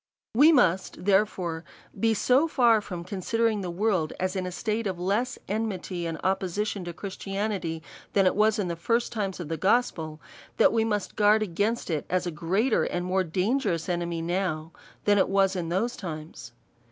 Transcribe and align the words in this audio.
We 0.33 0.51
must, 0.51 1.05
therefore, 1.05 1.63
be 1.99 2.15
so 2.15 2.47
far 2.47 2.81
from 2.81 3.03
considering 3.03 3.61
the 3.61 3.69
world 3.69 4.13
as 4.19 4.35
in 4.35 4.47
a 4.47 4.51
state 4.51 4.87
of 4.87 4.97
less 4.99 5.37
enmity 5.47 6.07
and 6.07 6.17
opposition 6.23 6.83
to 6.85 6.91
Christianity, 6.93 7.83
than 8.13 8.25
it 8.25 8.33
was 8.35 8.57
in 8.57 8.67
the 8.67 8.75
first 8.75 9.11
times 9.11 9.39
of 9.39 9.47
the 9.47 9.57
gos 9.57 9.91
pel, 9.91 10.19
that 10.57 10.71
Ave 10.71 10.85
must 10.85 11.15
guard 11.15 11.43
against 11.43 11.91
it 11.91 12.07
as 12.09 12.25
a 12.25 12.31
greater 12.31 12.83
and 12.83 13.05
more 13.05 13.23
dangerous 13.23 13.87
enemy 13.87 14.23
now, 14.23 14.71
than 15.05 15.19
it 15.19 15.29
was 15.29 15.55
in 15.55 15.69
those 15.69 15.95
times. 15.95 16.51